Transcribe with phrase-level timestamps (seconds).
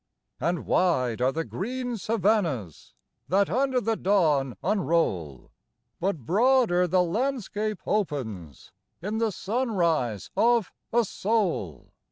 [0.39, 2.95] And wide are the green savannas
[3.27, 5.51] That under the dawn unroll;
[5.99, 8.71] But broader the landscape opens
[9.03, 11.93] In the sunrise of a soul